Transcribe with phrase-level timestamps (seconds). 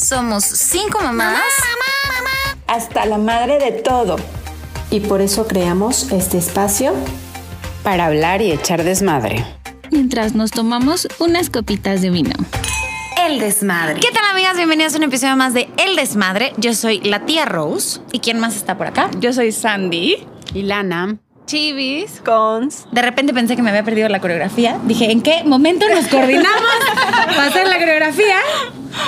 [0.00, 1.42] Somos cinco mamás.
[2.66, 4.16] Hasta la madre de todo.
[4.90, 6.94] Y por eso creamos este espacio
[7.82, 9.44] para hablar y echar desmadre.
[9.90, 12.32] Mientras nos tomamos unas copitas de vino.
[13.28, 14.00] El Desmadre.
[14.00, 14.56] ¿Qué tal, amigas?
[14.56, 16.54] Bienvenidas a un episodio más de El Desmadre.
[16.56, 18.00] Yo soy la tía Rose.
[18.10, 19.10] ¿Y quién más está por acá?
[19.18, 20.26] Yo soy Sandy.
[20.54, 21.18] Y Lana.
[21.44, 22.22] Chivis.
[22.24, 22.86] Cons.
[22.90, 24.78] De repente pensé que me había perdido la coreografía.
[24.84, 26.62] Dije, ¿en qué momento nos coordinamos
[27.26, 28.36] para hacer la coreografía?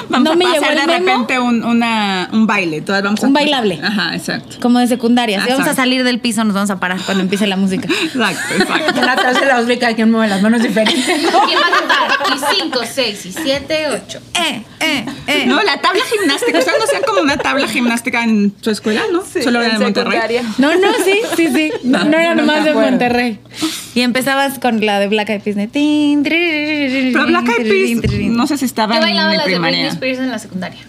[0.08, 1.06] Vamos no a me pasar llegó el de memo.
[1.22, 2.80] repente un, una- un baile.
[2.82, 3.80] Todas vamos a- Un bailable.
[3.84, 4.56] Ajá, exacto.
[4.60, 5.42] Como de secundaria.
[5.44, 7.88] Si vamos a salir del piso, nos vamos a parar cuando empiece la música.
[8.02, 9.00] Exacto, exacto.
[9.10, 11.04] Atrás de la música hay quien mueve las manos diferentes.
[11.04, 12.56] ¿Quién va a cantar?
[12.56, 14.20] Y 5, 6, y 7, 8.
[14.34, 15.44] Eh, eh, eh.
[15.46, 16.58] No, la tabla gimnástica.
[16.58, 19.22] Ustedes no hacían como una tabla gimnástica en su escuela, ¿no?
[19.24, 20.40] Solo era en de Monterrey.
[20.58, 21.72] No, no, sí, sí, sí.
[21.82, 22.72] No, no era no nomás de.
[22.72, 23.38] Monterrey.
[23.94, 25.56] Y empezabas con la de Black Eyed Peas.
[25.56, 29.86] Pero Black Eyed Peas, no sé si estaba Yo en bailaba mi las de Britney.
[29.86, 30.80] Spears en la secundaria.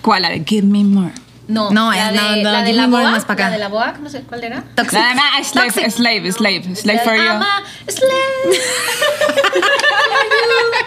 [0.00, 0.22] ¿Cuál?
[0.22, 1.12] La de Give Me More.
[1.46, 3.44] No, No, la de, no, no, la de la más acá.
[3.44, 4.64] La de la BOAC, no sé cuál era.
[4.74, 4.94] Toxic.
[4.94, 5.90] La slave, Toxic.
[5.90, 7.22] slave, slave, slave for you.
[7.86, 8.12] Slave.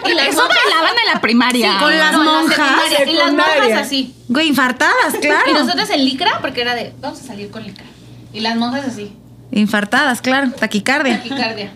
[0.10, 1.78] y las Eso monjas- bailaban en la primaria.
[1.78, 2.70] con las no, en la monjas.
[3.06, 4.14] Y las monjas así.
[4.28, 5.48] Güey, infartadas, claro.
[5.48, 7.84] Y nosotros en licra, porque era de, vamos a salir con licra.
[8.32, 9.12] Y las monjas así,
[9.58, 10.50] Infartadas, claro.
[10.52, 11.16] Taquicardia.
[11.18, 11.70] taquicardia.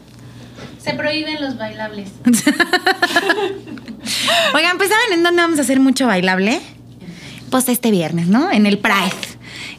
[0.83, 2.11] Se prohíben los bailables.
[4.55, 6.61] Oigan, pues ¿saben en dónde vamos a hacer mucho bailable?
[7.51, 8.51] Pues este viernes, ¿no?
[8.51, 9.13] En el Pride.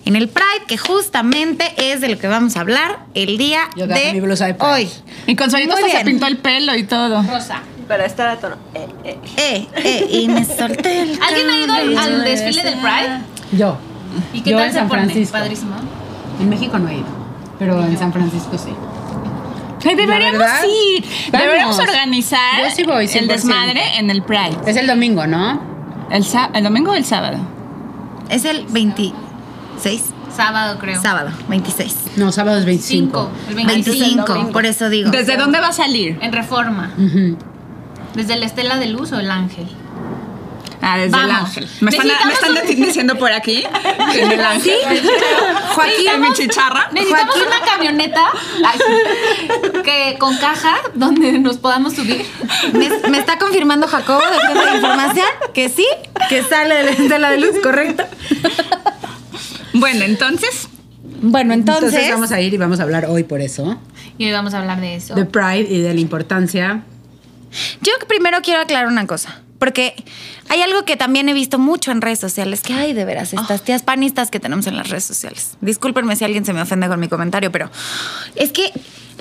[0.05, 3.87] En el Pride, que justamente es de lo que vamos a hablar el día Yo
[3.87, 4.71] de mi blusa de Pride.
[4.71, 4.89] hoy.
[5.27, 7.23] Y con Solito Muy hasta se pintó el pelo y todo.
[7.23, 7.61] Rosa.
[7.88, 8.55] Para estar a tono.
[8.73, 9.17] Eh, eh.
[9.38, 13.19] Eh, eh, y me solté el ¿Alguien ha ido al, desfile del Pride?
[13.53, 13.77] Yo.
[14.33, 15.01] ¿Y qué Yo tal en se San pone?
[15.03, 15.33] Francisco.
[15.38, 15.75] Padrísimo.
[16.39, 17.05] En México no he ido,
[17.64, 18.72] pero en San Francisco sí.
[19.83, 20.64] Deberíamos verdad?
[20.66, 21.03] ir.
[21.31, 21.42] Vamos.
[21.45, 23.28] Deberíamos organizar Yo sí voy, el 100%.
[23.28, 24.58] desmadre en el Pride.
[24.66, 25.61] Es el domingo, ¿no?
[26.11, 27.38] ¿El, sa- el domingo o el sábado?
[28.30, 29.14] Es el 26.
[30.36, 31.02] Sábado, creo.
[31.02, 31.95] Sábado, 26.
[32.17, 33.29] No, sábado es 25.
[33.47, 33.50] 5.
[33.50, 34.00] El 25.
[34.34, 35.09] 25, por eso digo.
[35.12, 36.18] ¿Desde dónde va a salir?
[36.22, 36.91] En Reforma.
[38.16, 39.68] ¿Desde la Estela de Luz o el Ángel?
[40.81, 41.50] Ah, desde el Vamos.
[41.50, 41.69] ángel.
[41.79, 43.63] Me están, me están diciendo por aquí.
[44.16, 44.75] En el ángel.
[45.75, 46.90] Joaquín, En mi chicharra.
[46.91, 48.22] Necesitamos una camioneta
[48.66, 52.25] ay, sí, que con caja donde nos podamos subir.
[52.73, 55.88] me, me está confirmando Jacobo de de información que sí,
[56.29, 58.03] que sale de la de luz, correcto.
[59.73, 60.68] Bueno, entonces.
[61.22, 63.79] Bueno, entonces, Entonces vamos a ir y vamos a hablar hoy por eso.
[64.18, 65.16] Y hoy vamos a hablar de eso.
[65.16, 66.81] De Pride y de la importancia.
[67.81, 69.41] yo primero quiero aclarar una cosa.
[69.63, 69.96] Porque
[70.50, 73.63] hay algo que también he visto mucho en redes sociales, que hay de veras estas
[73.63, 75.56] tías panistas que tenemos en las redes sociales.
[75.62, 77.72] Discúlpenme si alguien se me ofende con mi comentario, pero
[78.35, 78.73] es que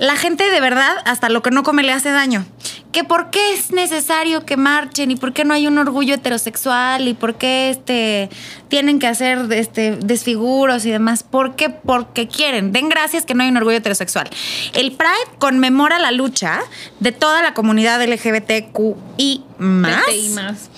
[0.02, 2.44] la gente de verdad hasta lo que no come le hace daño.
[2.90, 7.06] Que por qué es necesario que marchen y por qué no hay un orgullo heterosexual
[7.06, 8.28] y por qué este
[8.66, 11.22] tienen que hacer este desfiguros y demás.
[11.22, 11.70] ¿Por qué?
[11.70, 12.72] Porque quieren.
[12.72, 14.28] Den gracias que no hay un orgullo heterosexual.
[14.72, 16.58] El Pride conmemora la lucha
[16.98, 20.68] de toda la comunidad LGBTQI más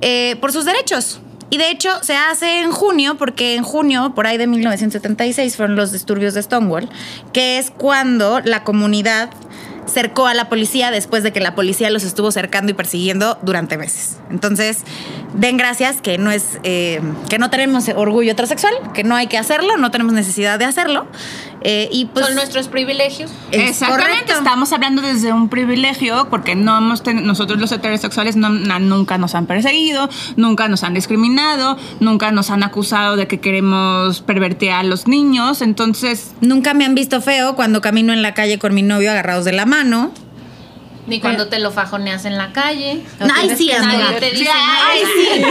[0.00, 1.20] eh, por sus derechos.
[1.50, 5.76] Y de hecho se hace en junio, porque en junio, por ahí de 1976, fueron
[5.76, 6.88] los disturbios de Stonewall,
[7.32, 9.30] que es cuando la comunidad
[9.86, 13.76] cercó a la policía después de que la policía los estuvo cercando y persiguiendo durante
[13.76, 14.18] meses.
[14.30, 14.84] Entonces,
[15.34, 19.38] den gracias que no es eh, que no tenemos orgullo heterosexual, que no hay que
[19.38, 21.06] hacerlo, no tenemos necesidad de hacerlo.
[21.62, 23.30] Eh, y pues Son nuestros privilegios.
[23.52, 24.32] es Exactamente, correcto.
[24.34, 29.18] estamos hablando desde un privilegio porque no hemos ten- nosotros los heterosexuales no- na- nunca
[29.18, 34.70] nos han perseguido, nunca nos han discriminado, nunca nos han acusado de que queremos pervertir
[34.70, 38.74] a los niños, entonces Nunca me han visto feo cuando camino en la calle con
[38.74, 40.10] mi novio agarrados de la mano.
[41.06, 43.02] Ni cuando te lo fajoneas en la calle.
[43.34, 44.18] Ay, sí, amiga.
[44.20, 45.42] te dice Ay, sí.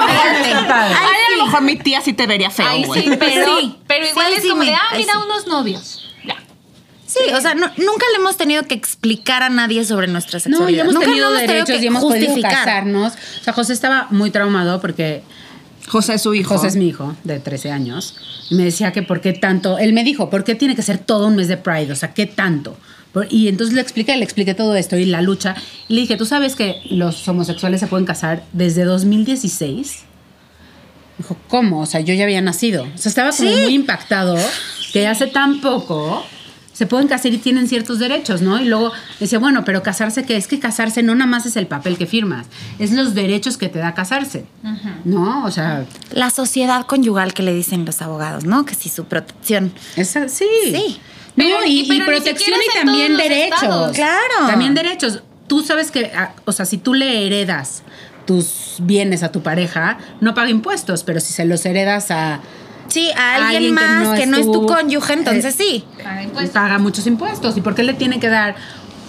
[0.00, 3.76] Ay, a lo mejor mi tía sí te vería feo, Ay, sí, pero, Sí.
[3.86, 5.18] pero igual Sí, es sí, como me- de, ah, mira sí.
[5.24, 5.98] unos novios.
[7.06, 10.42] Sí, o sea, no- nunca le hemos tenido que explicar a nadie sobre nuestra No,
[10.44, 10.78] sexualidad.
[10.78, 12.52] y hemos nunca tenido hemos derechos que y hemos podido justificar.
[12.64, 13.12] casarnos.
[13.40, 15.22] O sea, José estaba muy traumado porque
[15.88, 16.54] José es su hijo.
[16.56, 18.16] José es mi hijo de 13 años.
[18.48, 19.76] Y me decía que por qué tanto.
[19.76, 21.92] Él me dijo, ¿por qué tiene que ser todo un mes de Pride?
[21.92, 22.78] O sea, ¿qué tanto?
[23.30, 25.54] Y entonces le expliqué, le expliqué todo esto y la lucha.
[25.88, 30.04] Y le dije, ¿tú sabes que los homosexuales se pueden casar desde 2016?
[31.18, 31.80] Dijo, ¿cómo?
[31.80, 32.84] O sea, yo ya había nacido.
[32.94, 33.56] O sea, estaba como Sí.
[33.62, 34.36] muy impactado
[34.92, 36.24] que hace tan poco
[36.72, 38.58] se pueden casar y tienen ciertos derechos, ¿no?
[38.58, 40.36] Y luego decía, bueno, pero casarse, ¿qué?
[40.36, 42.46] Es que casarse no nada más es el papel que firmas,
[42.78, 44.46] es los derechos que te da casarse,
[45.04, 45.44] ¿no?
[45.44, 48.64] O sea, La sociedad conyugal que le dicen los abogados, ¿no?
[48.64, 49.72] Que sí, su protección.
[49.96, 50.46] esa, sí.
[50.64, 50.98] Sí.
[51.36, 53.62] No, y, y- pero y ni protección y también derechos.
[53.62, 53.96] estados.
[53.96, 54.46] Claro.
[54.46, 55.22] También derechos.
[55.46, 57.82] Tú sabes que, ah, o sea, si tú le heredas
[58.26, 62.40] tus bienes a tu pareja, no paga impuestos, pero si se los heredas a
[62.88, 65.64] Sí, a alguien, Alguien que más no que es no es tu cónyuge, entonces eh,
[65.64, 65.84] sí.
[65.96, 66.54] Paga pues impuestos.
[66.54, 67.56] paga muchos impuestos.
[67.56, 68.54] ¿Y por qué le tiene que dar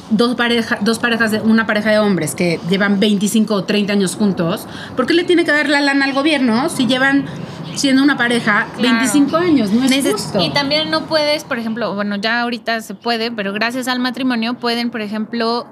[0.09, 4.15] dos, pareja, dos parejas, de, una pareja de hombres que llevan 25 o 30 años
[4.15, 4.67] juntos?
[4.95, 7.25] ¿Por qué le tiene que dar la lana al gobierno si llevan
[7.75, 8.97] siendo una pareja Claro.
[8.99, 9.71] 25 años?
[9.71, 10.39] No es Neces- justo.
[10.41, 14.55] Y también no puedes, por ejemplo, bueno, ya ahorita se puede, pero gracias al matrimonio
[14.55, 15.67] pueden, por ejemplo,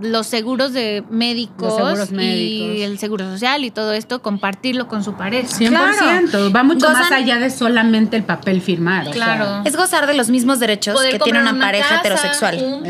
[0.00, 5.02] los seguros de médicos, Los seguros y el seguro social y todo esto, compartirlo con
[5.04, 5.48] su pareja.
[5.48, 6.52] 100%.
[6.54, 9.02] Va mucho Gozan- más allá de solamente el papel firmar.
[9.08, 9.62] o sea, Claro.
[9.64, 12.82] Es gozar de los mismos derechos que tiene una, pareja casa heterosexual.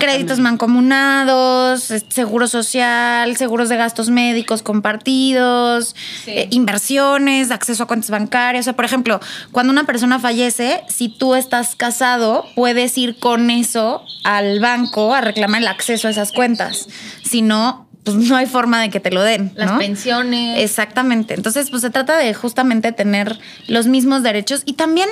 [0.00, 5.94] Créditos mancomunados, seguro social, seguros de gastos médicos compartidos,
[6.24, 6.30] Sí.
[6.32, 8.62] eh, inversiones, acceso a cuentas bancarias.
[8.62, 9.20] O sea, por ejemplo,
[9.52, 15.20] cuando una persona fallece, si tú estás casado, puedes ir con eso al banco a
[15.20, 16.88] reclamar el acceso a esas cuentas.
[17.22, 19.52] Si no, pues no hay forma de que te lo den.
[19.54, 19.78] Las ¿no?
[19.78, 20.60] pensiones.
[20.60, 21.34] Exactamente.
[21.34, 25.08] Entonces, pues se trata de justamente tener los mismos derechos y también,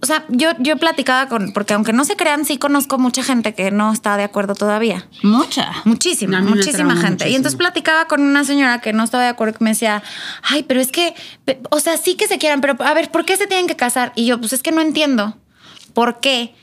[0.00, 3.54] o sea, yo, yo platicaba con, porque aunque no se crean, sí conozco mucha gente
[3.54, 5.08] que no está de acuerdo todavía.
[5.22, 5.72] Mucha.
[5.84, 7.28] Muchísima, muchísima gente.
[7.28, 10.02] Y entonces platicaba con una señora que no estaba de acuerdo, que me decía,
[10.42, 11.14] ay, pero es que,
[11.70, 14.12] o sea, sí que se quieran, pero a ver, ¿por qué se tienen que casar?
[14.14, 15.36] Y yo, pues es que no entiendo
[15.92, 16.54] por qué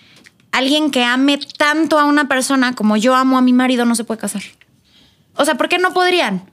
[0.52, 4.04] alguien que ame tanto a una persona como yo amo a mi marido no se
[4.04, 4.42] puede casar.
[5.36, 6.44] O sea, ¿por qué no podrían?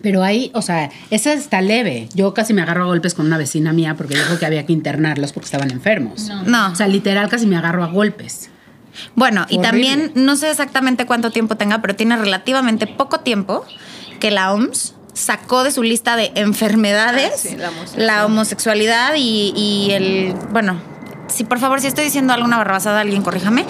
[0.00, 2.08] Pero ahí, o sea, esa está leve.
[2.14, 4.72] Yo casi me agarro a golpes con una vecina mía porque dijo que había que
[4.72, 6.28] internarlos porque estaban enfermos.
[6.44, 6.72] No.
[6.72, 8.50] O sea, literal casi me agarro a golpes.
[9.14, 13.64] Bueno, y también no sé exactamente cuánto tiempo tenga, pero tiene relativamente poco tiempo
[14.18, 18.06] que la OMS sacó de su lista de enfermedades Ah, sí, la homosexualidad.
[18.06, 20.80] la homosexualidad y, y el, bueno,
[21.28, 23.64] si por favor, si estoy diciendo alguna barrabasada, alguien corríjame,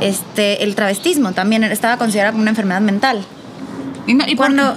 [0.00, 3.24] este, el travestismo también estaba considerado como una enfermedad mental.
[4.06, 4.74] Y, no- y Cuando,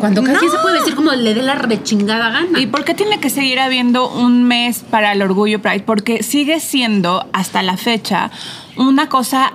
[0.00, 0.38] Cuando cada No.
[0.40, 2.58] quien se puede decir como le dé la rechingada gana.
[2.60, 5.80] ¿Y por qué tiene que seguir habiendo un mes para el orgullo Pride?
[5.84, 8.30] Porque sigue siendo, hasta la fecha,
[8.76, 9.52] una cosa.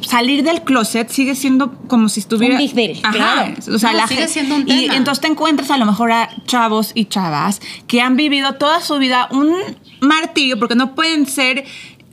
[0.00, 2.54] Salir del closet sigue siendo como si estuviera.
[2.54, 3.12] Un big deal, Ajá.
[3.12, 3.54] claro.
[3.74, 4.96] O sea, No, la sigue siendo un Y tema.
[4.96, 8.98] entonces te encuentras a lo mejor a chavos y chavas que han vivido toda su
[8.98, 9.54] vida un
[10.02, 11.64] martirio porque no pueden ser.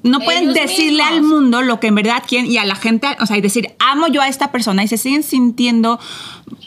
[0.02, 1.12] No pueden decirle mismos.
[1.12, 3.74] al mundo lo que en verdad quieren y a la gente, o sea, y decir,
[3.80, 6.00] amo yo a esta persona y se siguen sintiendo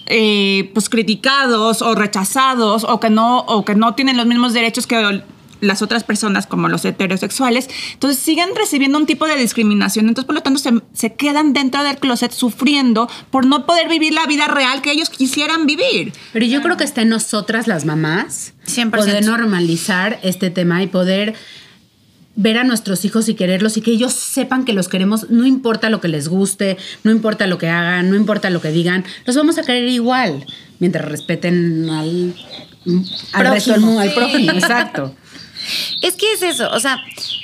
[0.05, 4.87] eh, pues criticados o rechazados o que no o que no tienen los mismos derechos
[4.87, 5.23] que
[5.63, 10.35] las otras personas como los heterosexuales, entonces siguen recibiendo un tipo de discriminación, entonces por
[10.35, 14.49] lo tanto se, se quedan dentro del closet sufriendo por no poder vivir la vida
[14.49, 16.13] real que ellos quisieran vivir.
[16.33, 18.91] Pero yo creo que está en nosotras las mamás 100%.
[18.91, 21.35] poder normalizar este tema y poder
[22.35, 25.91] ver a nuestros hijos y quererlos y que ellos sepan que los queremos, no importa
[25.91, 29.37] lo que les guste, no importa lo que hagan, no importa lo que digan, los
[29.37, 30.45] vamos a querer igual,
[30.79, 32.35] mientras respeten al,
[33.33, 35.15] al resto del mundo, al prójimo, exacto.
[36.03, 37.03] Es que es eso, o sea,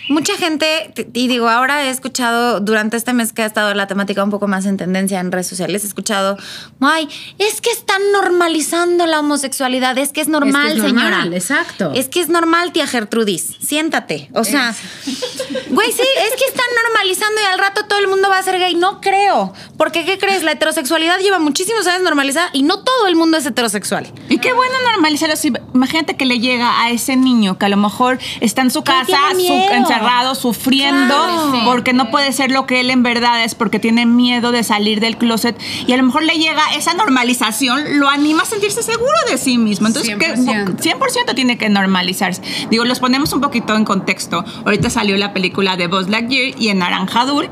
[0.09, 4.23] mucha gente, y digo, ahora he escuchado durante este mes que ha estado la temática
[4.25, 6.37] un poco más en tendencia en redes sociales, he escuchado,
[6.81, 7.09] ay,
[7.39, 11.37] es que están normalizando la homosexualidad, es que es normal, Es que es normal, señora.
[11.37, 11.93] exacto.
[11.95, 14.31] Es que es normal, tía Gertrudis, siéntate.
[14.35, 14.75] O sea,
[15.71, 18.59] güey, sí, es que están normalizando y al rato todo el mundo va a ser
[18.59, 18.75] gay.
[18.75, 20.43] No creo, porque ¿qué crees?
[20.43, 24.07] La heterosexualidad lleva muchísimos años normalizada y no todo el mundo es heterosexual.
[24.29, 25.37] Y qué bueno normalizarlo.
[25.37, 28.83] Si, imagínate que le llega a ese niño que a lo mejor está en su
[28.85, 29.69] casa, su- miedo.
[29.99, 31.61] Encerrado, sufriendo, Claro.
[31.65, 35.01] Porque no puede ser lo que él en verdad es, porque tiene miedo de salir
[35.01, 35.59] del closet.
[35.87, 39.59] Y a lo mejor le llega esa normalización, lo anima a sentirse seguro de sí
[39.59, 39.89] mismo.
[39.89, 40.77] Entonces, que 100%.
[40.77, 42.43] 100% tiene que normalizarse.
[42.71, 44.45] Digo, los ponemos un poquito en contexto.
[44.65, 47.49] Ahorita salió la película de Buzz Lightyear y en Naranjadul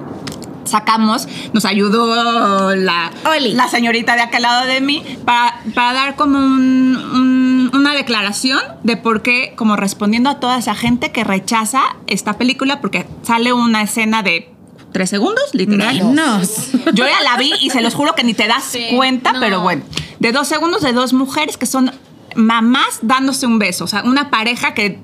[0.65, 3.53] sacamos, nos ayudó la, Oli.
[3.55, 7.26] la señorita de aquel lado de mí para, para dar como un- un-
[7.75, 12.81] una declaración de por qué, como respondiendo a toda esa gente que rechaza esta película
[12.81, 14.51] porque sale una escena de
[14.93, 15.95] tres segundos, literal.
[15.97, 16.71] Menos.
[16.95, 19.41] Yo ya la vi y se los juro que ni te das Sí, cuenta, no.
[19.41, 19.83] pero bueno,
[20.21, 21.93] de dos segundos de dos mujeres que son
[22.35, 24.99] mamás dándose un beso, o sea, una pareja que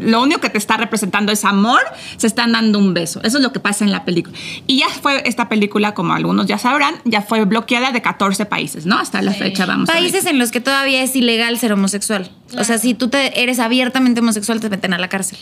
[0.00, 1.80] lo único que te está representando es amor,
[2.16, 3.20] se están dando un beso.
[3.22, 4.36] Eso es lo que pasa en la película.
[4.66, 8.86] Y ya fue esta película, como algunos ya sabrán, ya fue bloqueada de 14 países,
[8.86, 8.98] ¿no?
[8.98, 10.02] Hasta la fecha vamos a ver.
[10.02, 12.30] Países en los que todavía es ilegal ser homosexual.
[12.58, 15.38] O sea, si tú te eres abiertamente homosexual, te meten a la cárcel.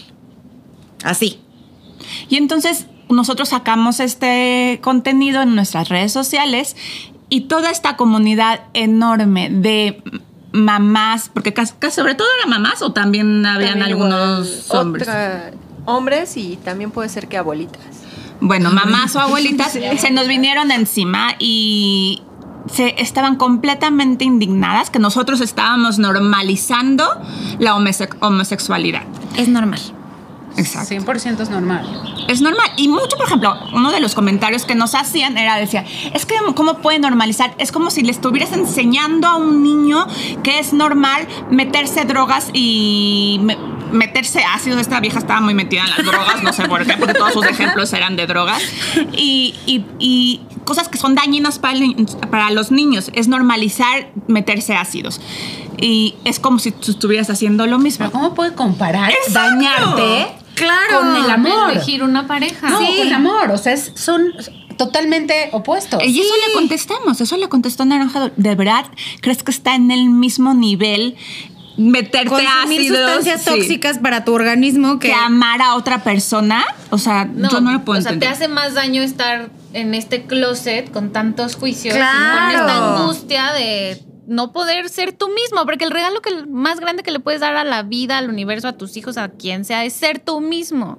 [1.04, 1.40] Así.
[2.28, 6.76] Y entonces nosotros sacamos este contenido en nuestras redes sociales
[7.30, 10.02] y toda esta comunidad enorme de
[10.52, 15.09] mamás, porque casi, casi sobre todo eran mamás o también habían También algunos igual, hombres.
[15.09, 15.50] otra-
[15.85, 17.81] hombres y también puede ser que abuelitas.
[18.40, 22.23] Bueno, mamás o abuelitas se nos vinieron encima y
[22.73, 27.05] se estaban completamente indignadas que nosotros estábamos normalizando
[27.59, 29.02] la homose- homosexualidad.
[29.37, 29.81] Es normal.
[30.57, 30.95] Exacto.
[30.95, 32.25] 100% es normal.
[32.28, 32.69] Es normal.
[32.76, 36.35] Y mucho, por ejemplo, uno de los comentarios que nos hacían era, decía, es que
[36.55, 37.55] ¿cómo puede normalizar?
[37.59, 40.07] Es como si le estuvieras enseñando a un niño
[40.43, 43.57] que es normal meterse drogas y me-
[43.93, 44.81] meterse ácidos.
[44.81, 47.47] Esta vieja estaba muy metida en las drogas, no sé por qué, porque todos sus
[47.47, 48.61] ejemplos eran de drogas.
[49.12, 51.95] Y, y- y cosas que son dañinas para, el
[52.31, 53.11] para los niños.
[53.14, 55.21] Es normalizar meterse ácidos.
[55.81, 57.99] Y es como si tú estuvieras haciendo lo mismo.
[58.00, 59.38] Pero ¿cómo puede comparar Exacto.
[59.40, 60.98] dañarte Claro.
[61.00, 61.70] con el amor?
[61.72, 62.68] Elegir una pareja.
[62.70, 62.86] No, Sí.
[62.86, 63.50] con el amor.
[63.50, 64.32] O sea, es- son
[64.76, 66.02] totalmente opuestos.
[66.04, 68.30] Y eso le contestamos, eso le contestó Naranjado.
[68.36, 68.86] ¿De verdad
[69.20, 71.16] crees que está en el mismo nivel
[71.76, 72.98] meterte Consumir ácidos?
[72.98, 73.50] sustancias Sí.
[73.50, 75.08] tóxicas para tu organismo que...
[75.08, 76.64] que amar a otra persona?
[76.90, 78.28] O sea, yo no lo puedo o sea, entender.
[78.36, 82.58] te hace más daño estar en este closet con tantos juicios y Claro.
[82.58, 87.02] con esta angustia de no poder ser tú mismo, porque el regalo que más grande
[87.02, 89.85] que le puedes dar a la vida, al universo, a tus hijos, a quien sea,
[89.85, 90.99] es ser tú mismo.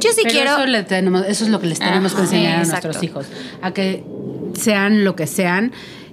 [0.00, 0.52] Yo sí Pero quiero...
[0.56, 3.26] Eso, le tenemos- eso es lo que les tenemos que enseñar a nuestros hijos.
[3.60, 4.02] A que
[4.54, 5.72] sean lo que sean.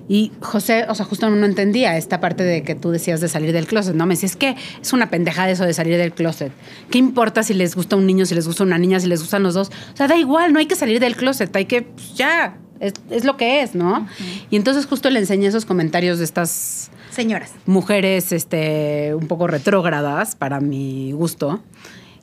[0.09, 3.53] Y José, o sea, justo no entendía esta parte de que tú decías de salir
[3.53, 4.05] del closet, ¿no?
[4.05, 6.51] Me decía, es que es una pendejada eso de salir del closet.
[6.91, 9.43] ¿Qué importa si les gusta un niño, si les gusta una niña, si les gustan
[9.43, 9.69] los dos?
[9.93, 12.93] O sea, da igual, no hay que salir del closet, hay que, pues, ya, es,
[13.09, 14.07] es lo que es, ¿no?
[14.49, 17.51] Y entonces justo le enseñé esos comentarios de estas Señoras.
[17.65, 21.61] mujeres este, un poco retrógradas para mi gusto.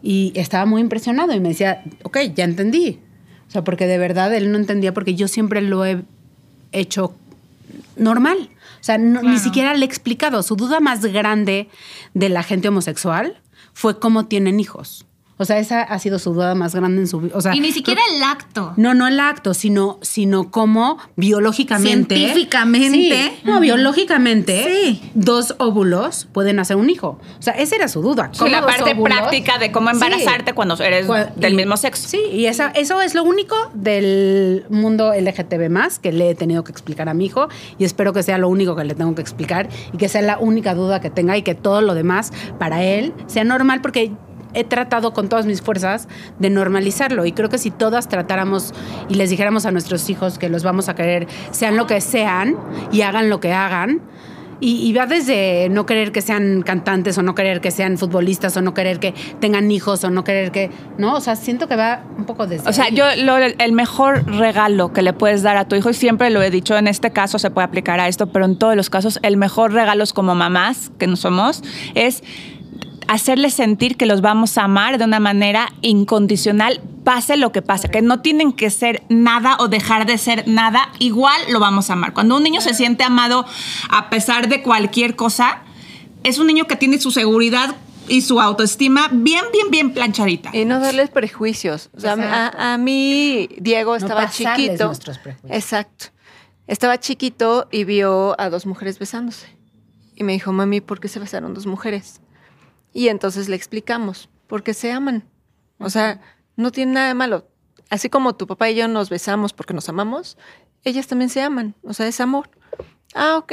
[0.03, 3.01] Y estaba muy impresionado y me decía, ok, ya entendí.
[3.49, 6.03] O sea, porque de verdad él no entendía porque yo siempre lo he
[6.73, 7.15] hecho
[7.97, 8.51] normal.
[8.81, 10.43] O sea, no- ni siquiera le he explicado.
[10.43, 11.69] Su duda más grande
[12.15, 13.41] de la gente homosexual
[13.75, 15.07] fue cómo tienen hijos.
[15.41, 17.33] O sea, esa ha sido su duda más grande en su vida.
[17.35, 18.75] O sea, y ni siquiera el acto.
[18.77, 22.15] no, no el acto, sino, sino cómo biológicamente.
[22.15, 23.33] Científicamente.
[23.37, 24.65] Sí, no, biológicamente.
[24.65, 25.11] Sí.
[25.15, 27.19] Dos óvulos pueden hacer un hijo.
[27.39, 28.29] O sea, esa era su duda.
[28.33, 29.17] Sí, ¿Cómo la parte óvulos?
[29.19, 32.07] práctica de cómo embarazarte cuando eres del y- mismo sexo.
[32.09, 35.71] Sí, y esa, eso es lo único del mundo LGTB
[36.03, 38.77] que le he tenido que explicar a mi hijo y espero que sea lo único
[38.77, 41.55] que le tengo que explicar y que sea la única duda que tenga y que
[41.55, 44.13] todo lo demás para él sea normal porque
[44.55, 48.73] he tratado con todas mis fuerzas de normalizarlo y creo que si todas tratáramos
[49.09, 52.57] y les dijéramos a nuestros hijos que los vamos a querer, sean lo que sean
[52.93, 54.01] y hagan lo que hagan,
[54.63, 58.55] y, y va desde no querer que sean cantantes o no querer que sean futbolistas
[58.59, 60.71] o no querer que tengan hijos o no querer que...
[60.99, 62.69] No, o sea, siento que va un poco desde...
[62.69, 62.95] O sea, ahí.
[62.95, 66.43] yo lo- el mejor regalo que le puedes dar a tu hijo, y siempre lo
[66.43, 69.19] he dicho, en este caso se puede aplicar a esto, pero en todos los casos,
[69.23, 71.63] el mejor regalo es como mamás, que no somos,
[71.95, 72.23] es
[73.11, 77.89] hacerles sentir que los vamos a amar de una manera incondicional, pase lo que pase,
[77.89, 81.95] que no tienen que ser nada o dejar de ser nada, igual lo vamos a
[81.95, 82.15] amar.
[82.15, 83.45] Cuando un niño se siente amado
[83.91, 85.63] a pesar de cualquier cosa,
[86.23, 87.75] es un niño que tiene su seguridad
[88.07, 90.57] y su autoestima bien, bien, bien planchadita.
[90.57, 91.91] Y no darles prejuicios.
[91.97, 94.87] O sea, a, a mí, Diego estaba chiquito.
[94.87, 95.53] nuestros prejuicios.
[95.53, 96.07] Exacto.
[96.69, 99.49] Estaba chiquito y vio a dos mujeres besándose.
[100.15, 102.21] Y me dijo, mami, ¿por qué se besaron dos mujeres?
[102.93, 105.25] Y entonces le explicamos, porque se aman.
[105.79, 106.21] O sea,
[106.57, 107.47] no tiene nada de malo.
[107.89, 110.37] Así como tu papá y yo nos besamos porque nos amamos,
[110.85, 111.75] ellas también se aman.
[111.83, 112.51] O sea, es amor.
[113.15, 113.53] Ah, ok.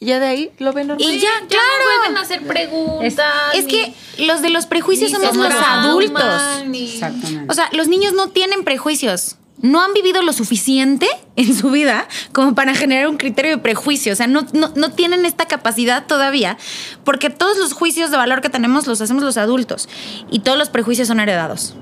[0.00, 1.06] Y ya de ahí lo ven normal.
[1.06, 1.64] Y ya, Ya claro.
[1.78, 3.54] no vuelven a hacer preguntas.
[3.54, 6.64] Es que los de los prejuicios somos los adultos.
[6.66, 7.46] ni- Exactamente.
[7.50, 9.36] O sea, los niños no tienen prejuicios.
[9.62, 14.12] No han vivido lo suficiente en su vida como para generar un criterio de prejuicio.
[14.12, 16.58] O sea, no, no, no tienen esta capacidad todavía,
[17.04, 19.88] porque todos los juicios de valor que tenemos los hacemos los adultos
[20.30, 21.74] y todos los prejuicios son heredados.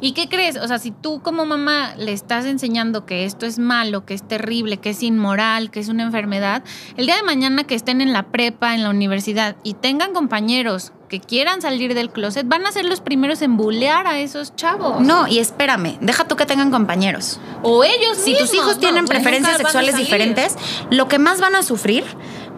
[0.00, 0.56] ¿Y qué crees?
[0.56, 4.26] O sea, si tú como mamá le estás enseñando que esto es malo, que es
[4.26, 6.62] terrible, que es inmoral, que es una enfermedad,
[6.96, 10.92] el día de mañana que estén en la prepa, en la universidad y tengan compañeros
[11.08, 15.00] que quieran salir del closet, van a ser los primeros en bulear a esos chavos.
[15.00, 17.40] No, y espérame, deja tú que tengan compañeros.
[17.62, 20.56] O ellos Si tus hijos no, tienen pues preferencias sexuales diferentes,
[20.90, 22.04] lo que más van a sufrir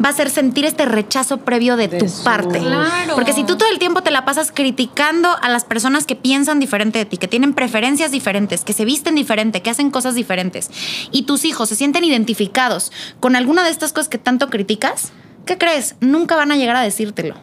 [0.05, 2.61] va a ser sentir este rechazo previo de, De tu su- parte.
[2.61, 3.15] Claro.
[3.17, 6.61] Porque si tú todo el tiempo te la pasas criticando a las personas que piensan
[6.61, 10.71] diferente de ti, que tienen preferencias diferentes, que se visten diferente, que hacen cosas diferentes,
[11.11, 15.11] y tus hijos se sienten identificados con alguna de estas cosas que tanto criticas,
[15.47, 15.97] ¿qué crees?
[16.01, 17.35] Nunca van a llegar a decírtelo.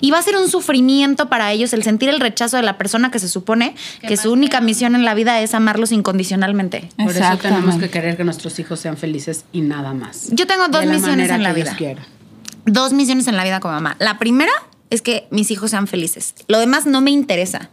[0.00, 3.10] Y va a ser un sufrimiento para ellos el sentir el rechazo de la persona
[3.10, 3.74] que se supone
[4.06, 6.88] que su única misión en la vida es amarlos incondicionalmente.
[6.96, 10.28] Por eso tenemos que querer que nuestros hijos sean felices y nada más.
[10.32, 11.76] Yo tengo dos De misiones en la vida.
[12.66, 13.96] Dos misiones en la vida como mamá.
[13.98, 14.52] La primera
[14.90, 16.34] es que mis hijos sean felices.
[16.46, 17.70] Lo demás no me interesa.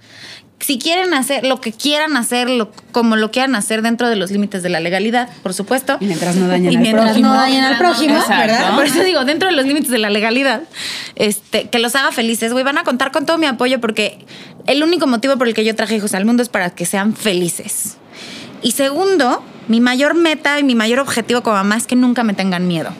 [0.61, 4.31] Si quieren hacer lo que quieran hacer, lo- como lo quieran hacer dentro de los
[4.31, 5.97] límites de la legalidad, por supuesto.
[5.99, 7.29] Y mientras no dañen Y al mientras prójimo.
[7.29, 8.37] no dañen al prójimo, Exacto.
[8.53, 8.75] ¿verdad?
[8.75, 10.61] Por eso digo, dentro de los límites de la legalidad,
[11.15, 14.25] este, que los haga felices, güey, van a contar con todo mi apoyo porque
[14.67, 17.15] el único motivo por el que yo traje hijos al mundo es para que sean
[17.15, 17.97] felices.
[18.61, 22.33] Y segundo, mi mayor meta y mi mayor objetivo como mamá es que nunca me
[22.33, 22.91] tengan miedo.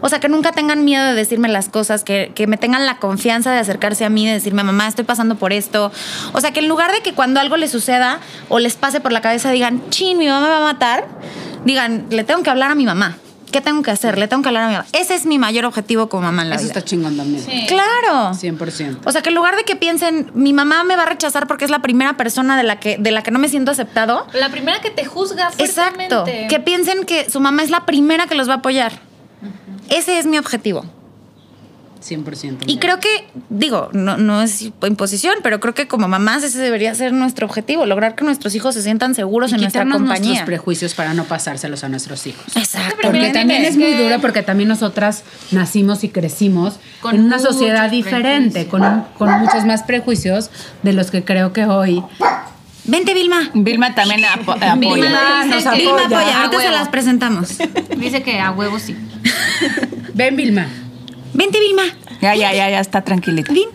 [0.00, 2.98] O sea, que nunca tengan miedo de decirme las cosas, que, que me tengan la
[2.98, 5.92] confianza de acercarse a mí, de decirme, mamá, estoy pasando por esto.
[6.32, 9.12] O sea, que en lugar de que cuando algo les suceda o les pase por
[9.12, 11.06] la cabeza digan, chin, mi mamá me va a matar,
[11.64, 13.18] digan, le tengo que hablar a mi mamá.
[13.50, 14.16] ¿Qué tengo que hacer?
[14.16, 14.86] Le tengo que hablar a mi mamá.
[14.92, 16.72] Ese es mi mayor objetivo como mamá en la Eso vida.
[16.78, 17.44] está chingón también.
[17.44, 17.66] Sí.
[17.66, 18.30] Claro.
[18.32, 18.98] 100%.
[19.04, 21.64] O sea, que en lugar de que piensen, mi mamá me va a rechazar porque
[21.64, 24.24] es la primera persona de la que, de la que no me siento aceptado.
[24.34, 26.24] La primera que te juzga Exacto.
[26.24, 28.92] Que piensen que su mamá es la primera que los va a apoyar.
[29.90, 30.84] Ese es mi objetivo.
[32.02, 32.60] 100%.
[32.66, 36.94] Y creo que, digo, no, no es imposición, pero creo que como mamás ese debería
[36.94, 40.28] ser nuestro objetivo, lograr que nuestros hijos se sientan seguros y en nuestra quitarnos compañía.
[40.28, 42.56] nuestros prejuicios para no pasárselos a nuestros hijos.
[42.56, 42.96] Exacto.
[43.02, 47.90] Porque también es muy duro, porque también nosotras nacimos y crecimos Con en una sociedad
[47.90, 50.50] diferente, con, un- con muchos más prejuicios
[50.82, 52.02] de los que creo que hoy.
[52.84, 53.50] Vente, Vilma.
[53.52, 54.74] Vilma también apo- apoya.
[54.76, 55.70] Vilma apoya.
[55.72, 56.38] que- Vilma apoya.
[56.38, 57.58] a Ahorita se las presentamos.
[57.98, 58.96] Dice que a huevo sí.
[60.14, 60.66] Ven, Vilma,
[61.32, 61.82] Vente, Vilma.
[62.20, 63.52] Ya, ya, ya, ya está tranquilita.
[63.52, 63.68] Vin.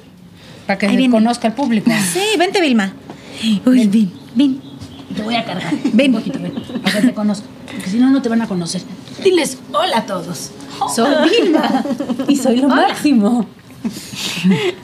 [0.67, 1.09] para que viene.
[1.09, 1.89] conozca el público.
[2.13, 2.93] Sí, vente, Vilma.
[3.65, 4.11] Uy, Vin.
[4.35, 4.61] Vin.
[5.15, 5.73] Te voy a cargar.
[5.93, 6.53] Ven, un poquito, ven.
[6.83, 7.45] Para que te conozca.
[7.71, 8.81] Porque si no, no te van a conocer.
[9.23, 10.51] Diles hola a todos.
[10.93, 11.83] Soy Vilma.
[12.27, 13.47] Y soy lo máximo.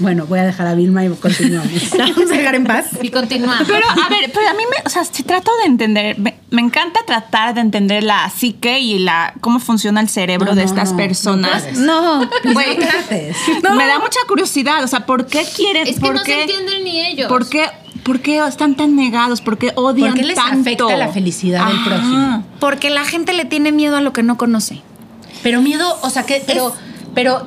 [0.00, 1.70] Bueno, voy a dejar a Vilma y continuamos.
[1.96, 2.86] La vamos a dejar en paz.
[3.00, 3.64] Y continuamos.
[3.66, 6.62] Pero, a ver, pero a mí me, o sea, si trato de entender, me, me
[6.62, 10.68] encanta tratar de entender la psique y la cómo funciona el cerebro No, de no,
[10.68, 11.72] estas no, personas.
[11.74, 12.28] no.
[12.42, 12.76] Güey,
[13.76, 15.86] me da mucha curiosidad, o sea, ¿por qué quieren?
[15.86, 17.28] es que por no qué, se entienden ni ellos.
[17.28, 17.66] ¿Por qué,
[18.02, 19.40] por qué están tan negados?
[19.42, 20.60] ¿Por qué odian ¿Por qué les tanto?
[20.86, 21.84] afecta la felicidad del Ajá.
[21.84, 22.44] prójimo?
[22.58, 24.82] Porque la gente le tiene miedo a lo que no conoce.
[25.44, 26.74] Pero miedo, o sea, que, pero,
[27.14, 27.46] pero,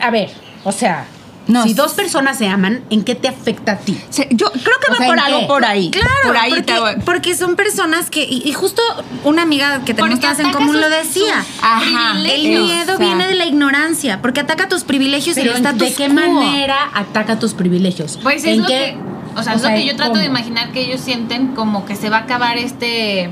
[0.00, 0.30] a ver,
[0.66, 1.06] o sea,
[1.48, 3.96] No, si dos personas se aman, ¿en qué te afecta a ti?
[4.30, 5.46] Yo creo que O va sea, por ¿en algo qué?
[5.46, 5.90] por ahí.
[5.92, 6.92] Claro, por ahí porque, te voy.
[7.04, 8.82] porque son personas que, y, y justo
[9.22, 11.44] una amiga que tenemos todas en común lo decía.
[11.62, 12.18] Ajá.
[12.18, 15.88] El miedo viene de la ignorancia, porque ataca tus privilegios y Pero el ¿en- status
[15.88, 18.18] ¿de qué manera ataca tus privilegios?
[18.22, 18.96] Pues es ¿En lo qué-
[19.34, 19.38] que.
[19.38, 20.20] O sea, es lo que yo trato ¿cómo?
[20.22, 23.30] de imaginar que ellos sienten como que se va a acabar este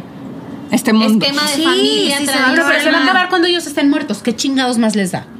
[0.74, 1.24] Este mundo.
[1.24, 3.48] esquema de Sí, familia sí, se va a Pero, pero se va a acabar cuando
[3.48, 4.18] ellos estén muertos.
[4.22, 5.26] ¿Qué chingados más les da?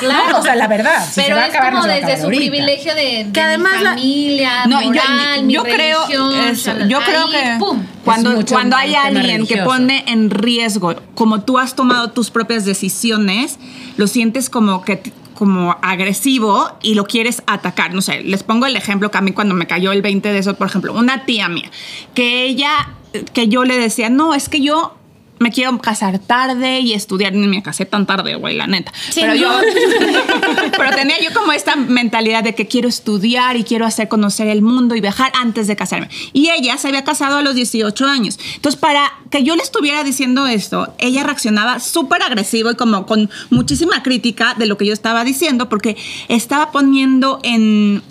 [0.00, 0.38] Claro.
[0.38, 1.04] O sea, la verdad.
[1.06, 2.40] Si se Pero va a es acabar, como desde acabar su ahorita.
[2.40, 6.04] privilegio de, de Que además mi la- familia, No, yo- moral, yo, mi yo creo
[6.50, 7.82] eso, yo creo Ahí, que ¡pum!
[8.04, 13.58] cuando, cuando hay alguien que pone en riesgo, como tú has tomado tus propias decisiones,
[13.98, 15.02] lo sientes como que
[15.34, 17.92] como agresivo y lo quieres atacar.
[17.94, 20.38] No sé, les pongo el ejemplo que a mí cuando me cayó el 20 de
[20.38, 21.70] eso, por ejemplo, una tía mía,
[22.14, 22.90] que ella,
[23.32, 24.94] que yo le decía, no, es que yo
[25.40, 27.32] me quiero casar tarde y estudiar.
[27.32, 28.92] Ni me casé tan tarde, güey, la neta.
[29.10, 29.40] Sí, pero no.
[29.40, 29.50] yo,
[30.76, 34.60] pero tenía yo como esta mentalidad de que quiero estudiar y quiero hacer conocer el
[34.60, 36.10] mundo y viajar antes de casarme.
[36.34, 38.38] Y ella se había casado a los 18 años.
[38.54, 43.30] Entonces, para que yo le estuviera diciendo esto, ella reaccionaba súper agresivo y como con
[43.48, 45.96] muchísima crítica de lo que yo estaba diciendo, porque
[46.28, 48.02] estaba poniendo en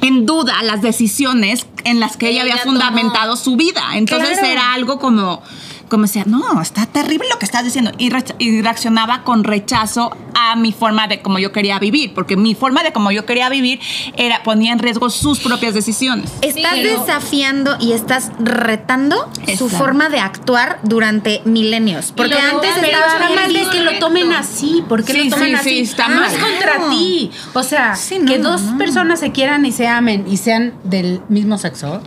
[0.00, 2.72] en duda las decisiones en las que ella, Ella había tomó.
[2.80, 3.82] fundamentado su vida.
[3.94, 4.52] Entonces Claro.
[4.52, 5.42] era algo como,
[5.88, 7.90] como decía, no, está terrible lo que estás diciendo.
[7.98, 12.36] Y, re- y reaccionaba con rechazo a mi forma de cómo yo quería vivir, porque
[12.36, 13.80] mi forma de cómo yo quería vivir
[14.16, 16.30] era ponía en riesgo sus propias decisiones.
[16.42, 22.12] Estás Sí, pero- desafiando y estás retando su forma de actuar durante milenios.
[22.16, 24.82] Porque antes estaba mal de que lo tomen así.
[24.88, 25.70] ¿Por qué Sí, lo toman sí, así?
[25.70, 26.32] sí, está no mal.
[26.32, 27.30] es contra ti.
[27.54, 28.78] O sea, Sí, no, que no, dos no.
[28.78, 32.00] personas se quieran y se amen y sean del mismo sexo.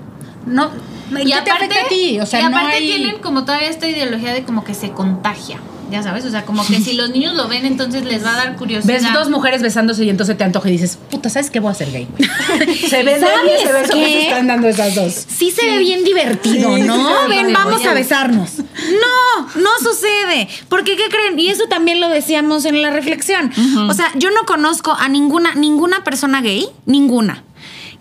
[0.45, 0.71] No,
[1.11, 2.19] ¿en Y qué te afecta a ti?
[2.19, 4.91] O sea, y no aparte hay- tienen como todavía esta ideología de como que se
[4.91, 5.59] contagia.
[5.91, 8.37] Ya sabes, o sea, como que si los niños lo ven, entonces les va a
[8.37, 8.93] dar curiosidad.
[8.93, 11.71] Ves dos mujeres besándose y entonces te antoja y dices, puta, ¿sabes qué voy a
[11.73, 12.07] hacer gay?
[12.89, 14.11] se ven ¿Sabes ese beso que qué?
[14.13, 15.13] se están dando esas dos.
[15.27, 16.95] Sí se ve bien divertido, Sí, ¿no?
[16.95, 18.51] sí se Ven, vamos a besarnos.
[18.59, 20.47] No, no sucede.
[20.69, 21.37] Porque, ¿qué creen?
[21.37, 23.51] Y eso también lo decíamos en la reflexión.
[23.89, 27.43] O sea, yo no conozco a ninguna, ninguna persona gay, ninguna,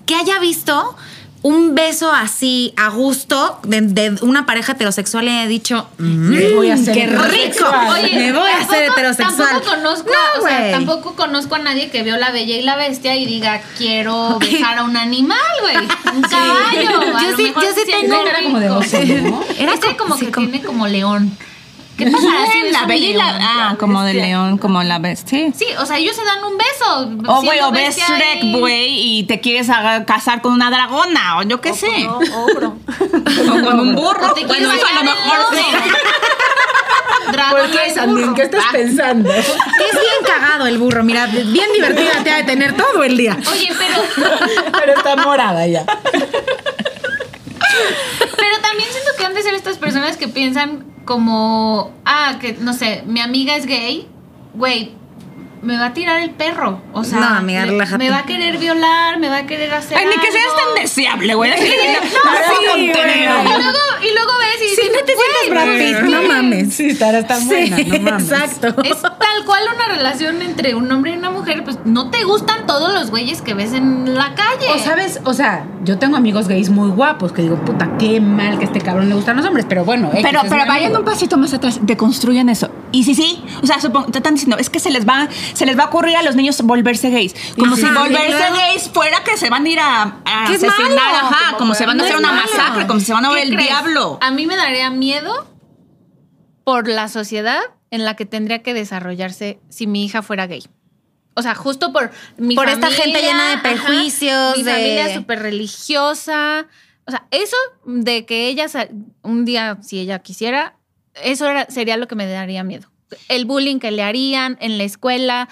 [0.07, 0.97] que haya visto
[1.43, 6.71] un beso así a gusto de, de una pareja heterosexual y haya dicho, Me voy
[6.71, 7.65] a hacer qué rico.
[7.91, 9.49] Oye, me voy a hacer tampoco- heterosexual.
[9.49, 12.77] Tampoco conozco, No, o sea, tampoco conozco a nadie que vio La Bella y la
[12.77, 15.77] Bestia y diga, quiero besar a un animal, güey.
[16.17, 17.17] Un caballo.
[17.17, 19.43] A Yo sí- yo sí tengo- Era como de oso, ¿no?
[19.59, 21.37] Era Este co- como sí, que como- tiene como león.
[22.05, 22.27] ¿Qué pasa?
[22.53, 23.39] Sí, es la bella y la.
[23.41, 25.23] Ah, como de león, como la ves.
[25.27, 25.53] Sí.
[25.57, 27.31] Sí, o sea, ellos se dan un beso.
[27.33, 29.69] O, güey, o ves bestia Shrek, y- güey, y te quieres
[30.07, 32.07] casar con una dragona, o yo qué sé.
[32.09, 32.77] O ogro.
[33.51, 34.31] O con un burro.
[34.31, 35.47] O te quieres Bueno, eso a lo mejor
[37.51, 39.31] ¿Por qué, qué estás pensando?
[39.35, 43.37] Es bien cagado el burro, mira, bien divertida te ha de tener todo el día.
[43.51, 44.29] Oye, pero,
[44.73, 45.85] Pero está morada ya.
[48.37, 52.73] pero también siento que han de ser estas personas que piensan como, ah, que no
[52.73, 54.07] sé, mi amiga es gay,
[54.55, 54.93] güey,
[55.63, 56.81] me va a tirar el perro.
[56.93, 59.99] O sea, No, amiga, me, me va a querer violar, me va a querer hacer.
[59.99, 61.51] Ay, ni que seas tan deseable, güey.
[61.53, 62.01] Que no,
[62.75, 62.85] sí.
[62.85, 66.23] Y luego, y luego ves y Si dices, no te sientas "Güey, Brad Pitt, no
[66.23, 66.75] mames.
[66.75, 68.31] Sí, estará tan buena, Sí, no mames.
[68.31, 68.83] Exacto.
[68.85, 72.67] Es tal cual una relación entre un hombre y una mujer, pues no te gustan
[72.67, 74.67] todos los güeyes que ves en la calle.
[74.75, 78.59] O sabes, o sea, yo tengo amigos gays muy guapos que digo, puta, qué mal
[78.59, 80.99] que a este cabrón le gustan los hombres, pero bueno, Pero, pero amigo.
[80.99, 82.71] un pasito más atrás, deconstruyan eso.
[82.93, 85.65] Y sí, sí, o sea, supongo, te están diciendo, es que se les va, se
[85.67, 87.35] les va a ocurrir a los niños volverse gays.
[87.59, 91.45] Como si Ajá, volverse gays fuera que se van a ir a, a asesinar, ajá,
[91.53, 92.43] como, Como se van a hacer una malo.
[92.51, 93.69] masacre, como si se van a ver ¿Qué el crees?
[93.69, 94.19] diablo.
[94.21, 95.47] A mí me daría miedo
[96.65, 100.63] por la sociedad en la que tendría que desarrollarse si mi hija fuera gay.
[101.35, 105.15] O sea, justo por mi Por esta gente llena de ajá, prejuicios, mi de- familia
[105.15, 106.67] súper religiosa.
[107.07, 108.67] O sea, eso de que ella
[109.23, 110.77] un día, si ella quisiera,
[111.23, 112.89] eso era- sería lo que me daría miedo.
[113.29, 115.49] El bullying que le harían en la escuela.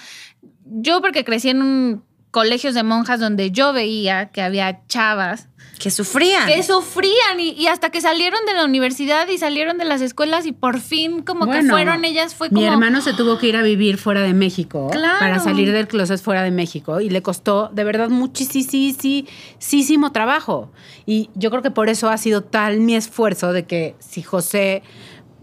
[0.65, 5.47] Yo porque crecí en un colegios de monjas donde yo veía que había chavas
[5.79, 6.47] Que sufrían.
[6.47, 10.45] que sufrían y, y hasta que salieron de la universidad y salieron de las escuelas
[10.45, 13.47] y por fin como que Bueno, fueron ellas fue como Mi hermano se tuvo que
[13.47, 15.17] ir a vivir fuera de México Claro.
[15.19, 20.71] para salir del closet fuera de México y le costó de verdad muchísimo trabajo.
[21.05, 24.83] Y yo creo que por eso ha sido tal mi esfuerzo de que si José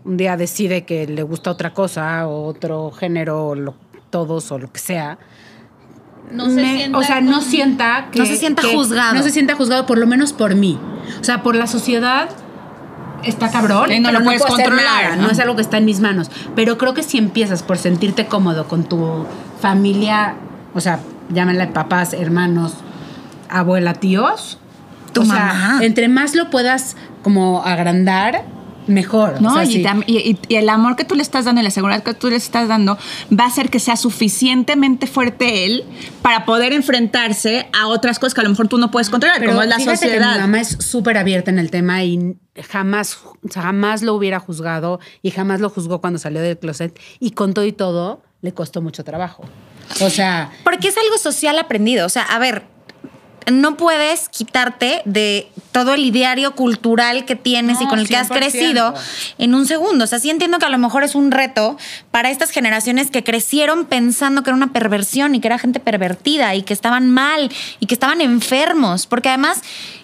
[0.06, 3.74] un día decide que le gusta otra cosa o otro género o lo-
[4.10, 5.18] todos o lo que sea,
[6.30, 9.14] no se me- sienta o sea, no sienta que No se sienta que- juzgado.
[9.14, 10.78] No se sienta juzgado, por lo menos por mí.
[11.20, 12.28] O sea, por la sociedad
[13.24, 13.88] está cabrón.
[13.90, 15.22] Sí, no lo puedes controlar, nada, ¿no?
[15.24, 16.30] no es algo que está en mis manos.
[16.54, 19.24] Pero creo que si empiezas por sentirte cómodo con tu
[19.60, 20.34] familia,
[20.74, 22.74] o sea, llámenle papás, hermanos,
[23.48, 24.58] abuela, tíos.
[25.12, 25.78] Tu o sea, mamá.
[25.82, 28.44] entre más lo puedas como agrandar,
[28.86, 29.40] mejor.
[29.40, 29.84] No, O sea, y, sí.
[30.06, 32.28] y- y- y el amor que tú le estás dando y la seguridad que tú
[32.30, 32.96] le estás dando
[33.32, 35.84] va a hacer que sea suficientemente fuerte él
[36.22, 39.52] para poder enfrentarse a otras cosas que a lo mejor tú no puedes controlar, Pero
[39.52, 40.34] como es la fíjate que sociedad.
[40.34, 42.36] mi mamá es súper abierta en el tema y
[42.68, 43.18] jamás,
[43.54, 47.64] jamás lo hubiera juzgado y jamás lo juzgó cuando salió del closet y con todo
[47.64, 49.44] y todo le costó mucho trabajo.
[50.00, 52.06] O sea, Porque es algo social aprendido.
[52.06, 52.64] O sea, a ver,
[53.50, 58.28] no puedes quitarte de todo el ideario cultural que tienes y con el que has
[58.28, 58.36] 100%.
[58.36, 58.94] crecido
[59.38, 60.04] en un segundo.
[60.04, 61.76] O sea, sí entiendo que a lo mejor es un reto
[62.10, 66.54] para estas generaciones que crecieron pensando que era una perversión y que era gente pervertida
[66.54, 69.06] y que estaban mal y que estaban enfermos.
[69.06, 69.62] Porque además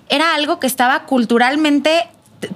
[0.09, 2.09] era algo que estaba culturalmente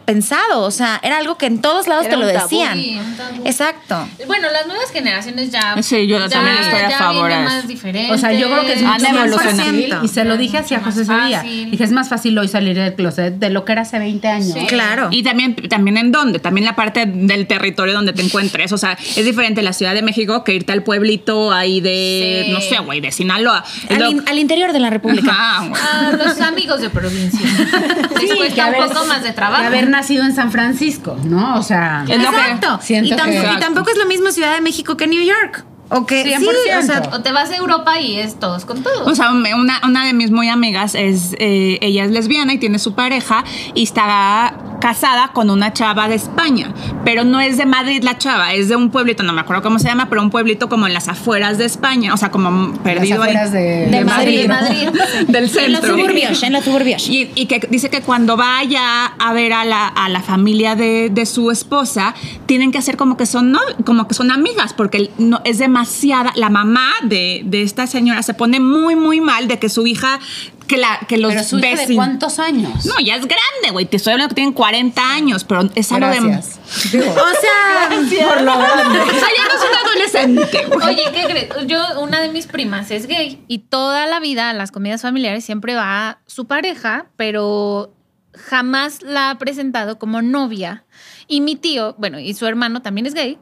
[0.05, 0.62] pensado.
[0.62, 2.49] O sea, era algo que en todos lados Era te lo un tabú.
[2.49, 3.16] decían.
[3.16, 3.42] Tabú.
[3.46, 4.09] Exacto.
[4.27, 5.77] Bueno, las nuevas generaciones ya.
[5.83, 8.12] Sí, yo ya- también estoy a ya favor más diferente.
[8.12, 11.05] o sea, yo creo que es mucho más fácil y se lo dije hacia José
[11.05, 11.70] fácil.
[11.70, 14.53] Dije, es más fácil hoy salir del closet de lo que era hace 20 años.
[14.59, 14.66] Sí.
[14.66, 15.09] Claro.
[15.11, 18.72] Y también, también en dónde, también la parte del territorio donde te encuentres.
[18.72, 22.53] O sea, es diferente la Ciudad de México que irte al pueblito ahí de, Sí.
[22.53, 23.64] no sé, güey, de Sinaloa.
[23.90, 25.31] Al, Lo- in- al interior de la República.
[25.31, 25.81] Ajá, güey.
[25.83, 27.40] A los amigos de provincia.
[28.20, 29.64] Les Sí, que cuesta un poco más de trabajo.
[29.79, 31.57] Haber nacido en San Francisco, ¿no?
[31.59, 32.81] O sea, Es lo que- Exacto.
[32.91, 35.65] Y, tam- que- y tampoco es lo mismo Ciudad de México que New York.
[35.89, 36.79] O que sí, 100%.
[36.79, 39.07] o sea, O te vas a Europa y es todos con todos.
[39.07, 42.97] O sea, una de mis muy amigas es, eh, ella es lesbiana y tiene su
[42.97, 46.73] pareja y está casada con una chava de España,
[47.05, 49.79] pero no es de Madrid la chava, es de un pueblito, no me acuerdo cómo
[49.79, 53.23] se llama, pero un pueblito como en las afueras de España, o sea, como perdido
[53.23, 53.31] ahí.
[53.31, 54.43] afueras de- de Madrid.
[54.43, 54.89] de Madrid.
[55.29, 55.97] del en los centro.
[55.97, 57.09] suburbios, en los suburbios.
[57.09, 61.11] Y, y que dice que cuando vaya a ver a la, a la familia de,
[61.11, 62.15] de su esposa,
[62.47, 66.33] tienen que hacer como que son no, como que son amigas, porque no, es demasiada.
[66.37, 70.19] La mamá de, de esta señora se pone muy, muy mal de que su hija,
[70.67, 72.85] que la, que los pero su hija de cuántos años?
[72.87, 73.87] No, ya es grande, güey.
[73.87, 76.21] Te estoy hablando que tienen 40 años, pero es algo de.
[76.21, 76.93] Gracias.
[76.93, 79.01] Digo, O sea, por lo grande.
[79.01, 80.89] O sea, ya no es un adolescente, güey.
[80.89, 81.67] Oye, ¿qué crees?
[81.67, 85.45] Yo, una de mis primas es gay y toda la vida a las comidas familiares
[85.45, 87.95] siempre va su pareja, pero
[88.37, 90.85] jamás la ha presentado como novia.
[91.29, 93.39] Y mi tío, bueno, y su hermano también es gay.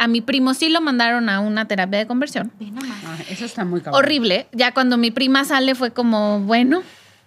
[0.00, 2.50] A mi primo sí lo mandaron a una terapia de conversión.
[3.06, 3.98] Ah, Eso está muy cabrón.
[4.02, 4.46] Horrible.
[4.52, 6.82] Ya cuando mi prima sale fue como, bueno,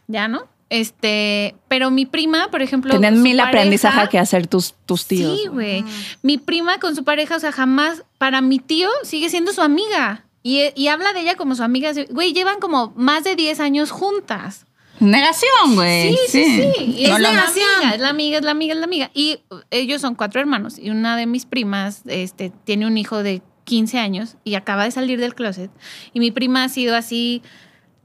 [0.07, 0.47] ya no.
[0.69, 2.91] Este, pero mi prima, por ejemplo.
[2.91, 5.39] Tenían mil pareja- aprendizaje que hacer tus, tus tíos.
[5.39, 5.85] Sí, güey.
[6.23, 10.25] Mi prima con su pareja, o sea, jamás, para mi tío, sigue siendo su amiga.
[10.41, 11.91] Y, y habla de ella como su amiga.
[12.09, 14.65] Güey, llevan como más de 10 años juntas.
[15.03, 16.13] Negación, güey.
[16.27, 16.45] Sí, sí,
[16.77, 16.95] sí.
[16.97, 19.11] Y No es, la- la amiga, es la amiga, es la amiga, es la amiga.
[19.13, 19.39] Y
[19.71, 20.77] ellos son cuatro hermanos.
[20.79, 24.91] Y una de mis primas este, tiene un hijo de 15 años y acaba de
[24.91, 25.71] salir del closet.
[26.13, 27.41] Y mi prima ha sido así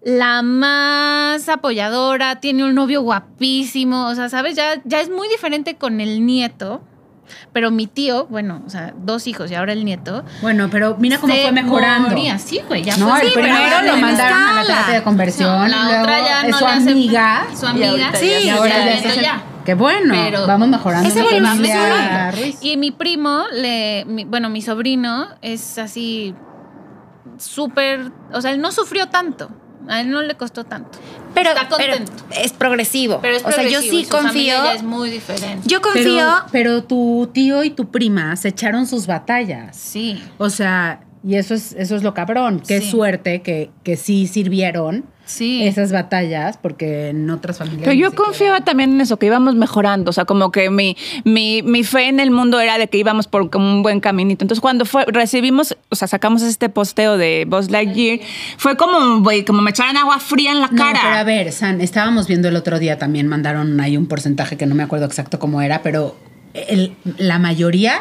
[0.02, 4.06] la más apoyadora, tiene un novio guapísimo.
[4.08, 4.56] O sea, ¿sabes?
[4.56, 6.82] Ya, ya es muy diferente con el nieto.
[7.52, 10.24] Pero mi tío, bueno, o sea, dos hijos y ahora el nieto.
[10.42, 12.08] Bueno, pero mira cómo fue mejorando.
[12.10, 12.38] moría.
[12.38, 13.20] Sí, güey, ya No, fue.
[13.22, 16.18] el Sí, primero pero lo mandaron a la terapia de conversión, No, la luego otra
[16.20, 17.46] ya es no su le hace- amiga.
[17.58, 18.12] Su amiga.
[18.14, 19.42] Sí, ya Y ahora ya hace- ya.
[19.64, 21.10] Qué bueno, Pero- vamos mejorando.
[21.10, 22.32] Familia.
[22.62, 26.34] Y mi primo, le, mi- bueno, mi sobrino es así
[27.36, 29.50] súper, o sea, él no sufrió tanto,
[29.88, 30.98] a él no le costó tanto.
[31.38, 32.24] Pero, Está pero contento.
[32.36, 33.20] es progresivo.
[33.22, 34.70] Pero es o sea, yo sí su confío.
[34.72, 35.68] es muy diferente.
[35.68, 36.02] Yo confío.
[36.04, 39.76] Pero, pero tu tío y tu prima se echaron sus batallas.
[39.76, 40.22] Sí.
[40.38, 42.62] O sea, y eso es, eso es lo cabrón.
[42.66, 42.90] Qué Sí.
[42.90, 45.62] suerte que, que sí sirvieron Sí.
[45.66, 47.82] esas batallas, porque en otras familias.
[47.84, 50.08] Pero yo siquiera- confiaba también en eso, que íbamos mejorando.
[50.08, 53.26] O sea, como que mi, mi, mi fe en el mundo era de que íbamos
[53.28, 54.42] por como un buen caminito.
[54.42, 58.20] Entonces, cuando fue, recibimos, o sea, sacamos este posteo de Buzz Lightyear,
[58.56, 61.00] fue como, como me echaran agua fría en la No, cara.
[61.02, 64.64] pero a ver, San, estábamos viendo el otro día también, mandaron ahí un porcentaje que
[64.64, 66.16] no me acuerdo exacto cómo era, pero
[66.54, 68.00] el- la mayoría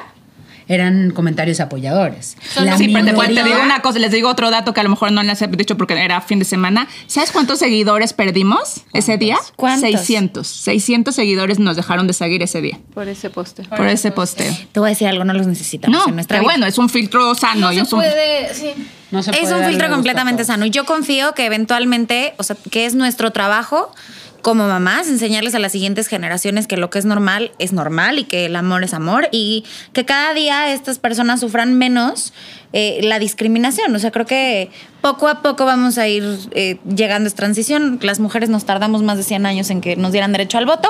[0.67, 2.37] eran comentarios apoyadores.
[2.53, 4.79] Son la Sí, pero te, minoría- te digo una cosa, les digo otro dato que
[4.79, 6.87] a lo mejor no les he dicho porque era fin de semana.
[7.07, 9.37] ¿Sabes cuántos seguidores perdimos ese día?
[9.55, 9.81] ¿Cuántos?
[9.89, 10.47] 600.
[10.47, 13.63] 600 seguidores nos dejaron de seguir ese día Por ese poste.
[13.63, 14.53] por ese posteo.
[14.71, 16.53] Te voy a decir algo, no los necesitamos No, en nuestra pero vida.
[16.57, 17.67] bueno, es un filtro sano.
[17.67, 18.73] No se es un- puede, sí.
[19.09, 20.65] No se es puede un darle filtro completamente sano.
[20.65, 23.93] Y yo confío que eventualmente, o sea, que es nuestro trabajo
[24.41, 28.23] como mamás, enseñarles a las siguientes generaciones que lo que es normal es normal y
[28.23, 32.33] que el amor es amor y que cada día estas personas sufran menos
[32.73, 33.93] eh, la discriminación.
[33.95, 34.69] O sea, creo que
[35.01, 37.99] poco a poco vamos a ir eh, llegando a esta transición.
[38.01, 40.89] Las mujeres nos tardamos más de 100 años en que nos dieran derecho al voto.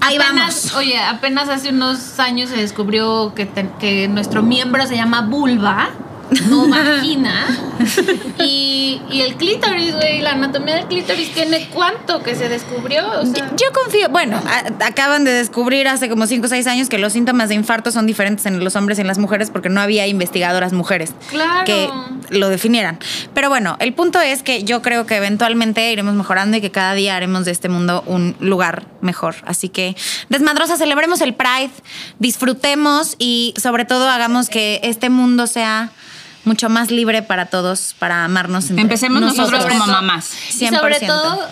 [0.00, 0.74] Ahí Apenas- vamos.
[0.76, 5.90] Oye, apenas hace unos años se descubrió que, te- que nuestro miembro se llama vulva,
[6.48, 7.46] no vagina.
[8.38, 13.06] Y, y el clítoris, güey, la anatomía del clítoris tiene cuánto que se descubrió.
[13.20, 16.88] O sea, Yo confío, bueno, a- acaban de descubrir hace como 5 o 6 años
[16.88, 19.68] que los síntomas de infarto son diferentes en los hombres y en las mujeres porque
[19.68, 21.64] no había investigadoras mujeres Claro.
[21.64, 21.90] que
[22.30, 22.98] lo definieran.
[23.34, 26.94] Pero bueno, el punto es que yo creo que eventualmente iremos mejorando y que cada
[26.94, 29.36] día haremos de este mundo un lugar mejor.
[29.44, 29.96] Así que,
[30.28, 31.70] desmadrosa, celebremos el Pride,
[32.18, 35.90] disfrutemos y sobre todo hagamos que este mundo sea
[36.44, 38.64] mucho más libre para todos, para amarnos.
[38.70, 40.32] entre Empecemos nosotros como todo- mamás.
[40.58, 41.06] Y sobre 100%.
[41.06, 41.48] todo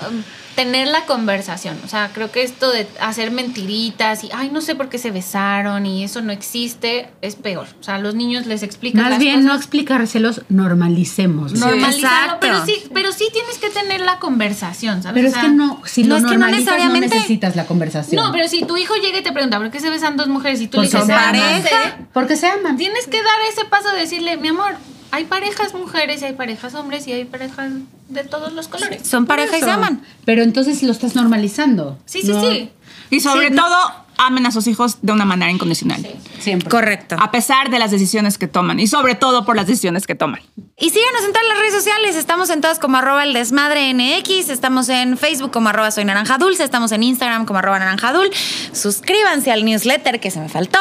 [0.58, 1.78] tener la conversación.
[1.84, 5.12] O sea, creo que esto de hacer mentiritas y, ay, no sé por qué se
[5.12, 7.68] besaron y eso no existe, es peor.
[7.80, 9.60] O sea, a los niños les explican Más las bien, no cosas.
[9.66, 11.52] explicárselos, normalicemos.
[11.52, 12.38] normalizarlo, Exacto.
[12.40, 15.14] pero sí, pero sí tienes que tener la conversación, ¿sabes?
[15.22, 17.54] Pero O es que no, si no lo es que no normalizas, no, necesariamente- necesitas
[17.54, 18.20] la conversación.
[18.20, 20.60] No, pero si tu hijo llega y te pregunta, ¿por qué se besan dos mujeres?
[20.60, 22.76] Y tú Porque le dices, se "Ah, no sé", Porque se aman.
[22.76, 24.74] Tienes que dar ese paso de decirle, mi amor,
[25.10, 27.72] hay parejas mujeres y hay parejas hombres y hay parejas
[28.08, 29.06] de todos los colores.
[29.06, 30.02] Son pareja y se aman.
[30.24, 31.98] Pero entonces lo estás normalizando.
[32.06, 32.70] Sí, sí, No- sí.
[33.10, 33.76] Y sobre Sí, no- todo,
[34.18, 36.06] amen a sus hijos de una manera incondicional.
[36.40, 36.68] Siempre.
[36.68, 37.16] Correcto.
[37.18, 38.78] A pesar de las decisiones que toman.
[38.80, 40.40] Y sobre todo por las decisiones que toman.
[40.76, 42.16] Y síganos en todas las redes sociales.
[42.16, 44.50] Estamos en todas como arroba el desmadre NX.
[44.50, 46.64] Estamos en Facebook como arroba soy naranja dulce.
[46.64, 48.30] Estamos en Instagram como arroba naranja dul.
[48.72, 50.78] Suscríbanse al newsletter que se me faltó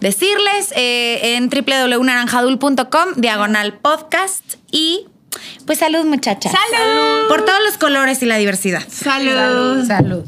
[0.00, 4.56] decirles eh, en www.naranjadul.com diagonal podcast.
[4.70, 5.06] Y
[5.66, 6.52] pues salud muchachas.
[6.52, 7.28] ¡Salud!
[7.28, 8.82] Por todos los colores y la diversidad.
[8.88, 9.86] Salud.
[9.86, 10.24] Salud.